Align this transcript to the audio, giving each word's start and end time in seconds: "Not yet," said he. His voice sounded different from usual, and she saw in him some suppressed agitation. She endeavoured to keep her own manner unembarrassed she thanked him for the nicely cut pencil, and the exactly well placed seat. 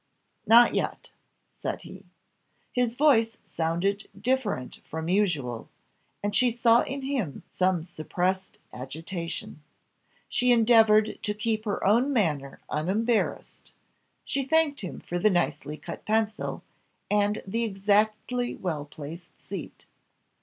"Not 0.47 0.73
yet," 0.73 1.11
said 1.59 1.83
he. 1.83 2.07
His 2.71 2.95
voice 2.95 3.37
sounded 3.45 4.09
different 4.19 4.77
from 4.83 5.09
usual, 5.09 5.69
and 6.23 6.35
she 6.35 6.49
saw 6.49 6.81
in 6.81 7.03
him 7.03 7.43
some 7.47 7.83
suppressed 7.83 8.57
agitation. 8.73 9.61
She 10.27 10.51
endeavoured 10.51 11.19
to 11.21 11.35
keep 11.35 11.65
her 11.65 11.85
own 11.85 12.11
manner 12.11 12.59
unembarrassed 12.67 13.73
she 14.25 14.43
thanked 14.43 14.81
him 14.81 15.01
for 15.01 15.19
the 15.19 15.29
nicely 15.29 15.77
cut 15.77 16.03
pencil, 16.03 16.63
and 17.11 17.43
the 17.45 17.63
exactly 17.63 18.55
well 18.55 18.85
placed 18.85 19.39
seat. 19.39 19.85